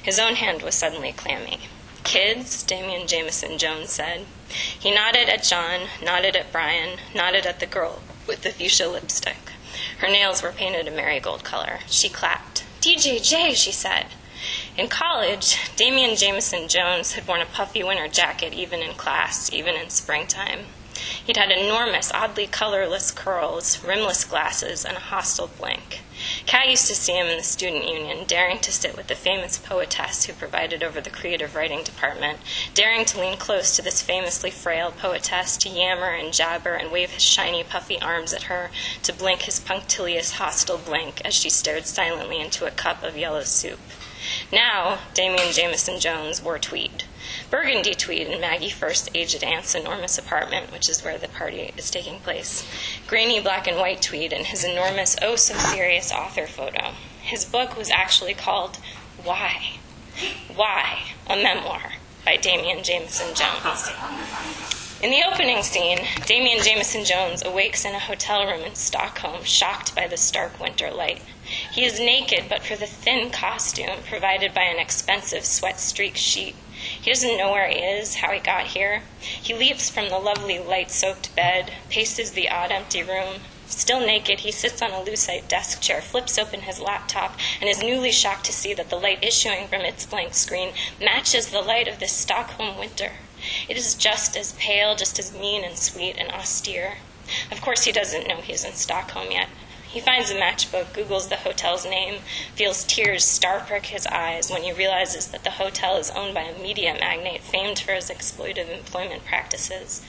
[0.02, 1.61] His own hand was suddenly clammy.
[2.05, 4.26] Kids, Damien Jameson Jones said.
[4.78, 9.52] He nodded at John, nodded at Brian, nodded at the girl with the fuchsia lipstick.
[9.98, 11.80] Her nails were painted a marigold color.
[11.88, 12.64] She clapped.
[12.80, 14.07] DJJ, she said.
[14.76, 19.74] In college, Damien Jameson Jones had worn a puffy winter jacket even in class, even
[19.74, 20.66] in springtime.
[21.25, 26.01] He'd had enormous, oddly colorless curls, rimless glasses, and a hostile blink.
[26.45, 29.57] Kat used to see him in the student union, daring to sit with the famous
[29.57, 32.41] poetess who presided over the creative writing department,
[32.75, 37.11] daring to lean close to this famously frail poetess, to yammer and jabber and wave
[37.12, 38.70] his shiny, puffy arms at her,
[39.03, 43.45] to blink his punctilious, hostile blink as she stared silently into a cup of yellow
[43.45, 43.81] soup.
[44.53, 47.05] Now, Damien Jameson Jones wore tweed.
[47.51, 51.91] Burgundy tweed in Maggie First's aged aunt's enormous apartment, which is where the party is
[51.91, 52.66] taking place.
[53.07, 56.93] Grainy black and white tweed in his enormous, oh so serious author photo.
[57.22, 58.79] His book was actually called
[59.22, 59.79] Why?
[60.55, 61.05] Why?
[61.27, 61.95] A Memoir
[62.25, 63.91] by Damien Jameson Jones.
[65.03, 69.95] In the opening scene, Damien Jameson Jones awakes in a hotel room in Stockholm, shocked
[69.95, 71.20] by the stark winter light.
[71.72, 76.57] He is naked, but for the thin costume provided by an expensive sweat streaked sheet.
[77.05, 79.02] He doesn't know where he is, how he got here.
[79.20, 83.40] He leaps from the lovely light soaked bed, paces the odd empty room.
[83.66, 87.82] Still naked, he sits on a lucite desk chair, flips open his laptop, and is
[87.82, 91.88] newly shocked to see that the light issuing from its blank screen matches the light
[91.88, 93.12] of this Stockholm winter.
[93.68, 96.94] It is just as pale, just as mean and sweet and austere.
[97.52, 99.50] Of course, he doesn't know he's in Stockholm yet.
[99.95, 102.18] He finds a matchbook, Googles the hotel's name,
[102.57, 106.40] feels tears star prick his eyes when he realizes that the hotel is owned by
[106.40, 110.05] a media magnate famed for his exploitive employment practices.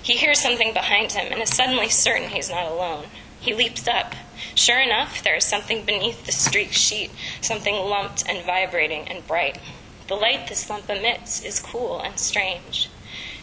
[0.00, 3.06] He hears something behind him and is suddenly certain he's not alone.
[3.40, 4.14] He leaps up.
[4.54, 7.10] Sure enough, there is something beneath the streaked sheet,
[7.40, 9.58] something lumped and vibrating and bright.
[10.06, 12.88] The light this lump emits is cool and strange.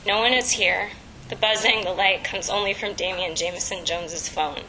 [0.07, 0.91] No one is here.
[1.27, 4.61] The buzzing, the light comes only from Damian Jameson Jones's phone.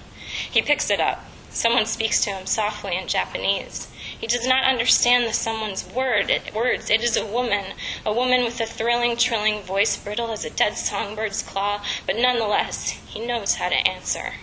[0.50, 1.24] He picks it up.
[1.50, 3.88] Someone speaks to him softly in Japanese.
[4.18, 6.90] He does not understand the someone's word, it, words.
[6.90, 7.74] It is a woman,
[8.04, 12.90] a woman with a thrilling, trilling voice, brittle as a dead songbird's claw, but nonetheless,
[12.90, 14.34] he knows how to answer.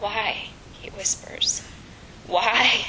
[0.00, 0.48] Why?
[0.80, 1.62] he whispers.
[2.26, 2.86] Why?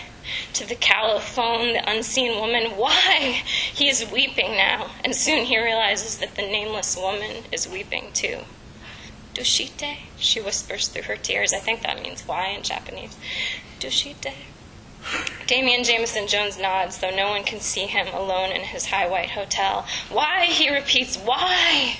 [0.54, 3.42] To the callow phone, the unseen woman, why?
[3.74, 8.40] He is weeping now, and soon he realizes that the nameless woman is weeping too.
[9.40, 10.00] Dushite?
[10.18, 11.54] She whispers through her tears.
[11.54, 13.16] I think that means why in Japanese.
[13.80, 14.34] Dushite?
[15.48, 19.30] Damian Jameson Jones nods, though no one can see him alone in his high white
[19.30, 19.88] hotel.
[20.12, 20.48] Why?
[20.48, 22.00] He repeats, why?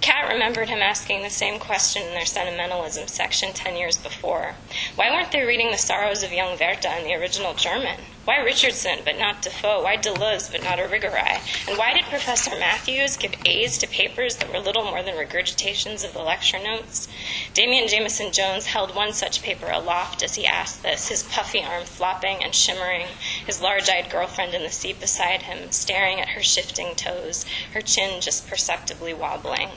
[0.00, 4.54] Kat remembered him asking the same question in their sentimentalism section ten years before.
[4.94, 8.00] Why weren't they reading The Sorrows of Young Werther in the original German?
[8.28, 9.82] Why Richardson but not Defoe?
[9.82, 11.40] Why Deleuze but not Irigaray?
[11.66, 16.04] And why did Professor Matthews give A's to papers that were little more than regurgitations
[16.04, 17.08] of the lecture notes?
[17.54, 21.84] Damian Jameson Jones held one such paper aloft as he asked this, his puffy arm
[21.84, 23.06] flopping and shimmering,
[23.46, 27.80] his large eyed girlfriend in the seat beside him, staring at her shifting toes, her
[27.80, 29.70] chin just perceptibly wobbling.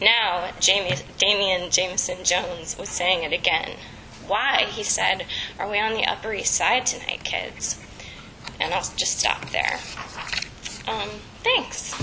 [0.00, 3.76] Now, Jamie, Damian Jameson Jones was saying it again.
[4.28, 5.24] Why, he said,
[5.58, 7.80] are we on the Upper East Side tonight, kids?
[8.60, 9.80] And I'll just stop there.
[10.86, 11.08] Um,
[11.42, 11.94] thanks.